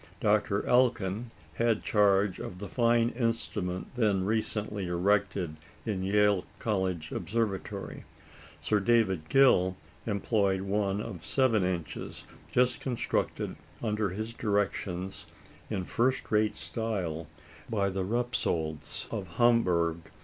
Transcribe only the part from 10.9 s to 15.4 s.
of seven inches, just constructed under his directions,